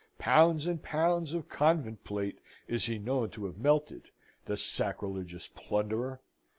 [0.17, 4.09] Pounds and pounds of convent plate is he known to have melted,
[4.45, 6.19] the sacrilegious plunderer!